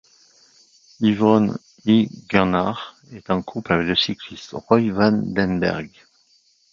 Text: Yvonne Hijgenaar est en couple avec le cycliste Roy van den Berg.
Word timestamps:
Yvonne 0.99 1.59
Hijgenaar 1.85 2.95
est 3.11 3.29
en 3.29 3.43
couple 3.43 3.73
avec 3.73 3.85
le 3.87 3.95
cycliste 3.95 4.49
Roy 4.53 4.89
van 4.91 5.11
den 5.11 5.59
Berg. 5.59 5.91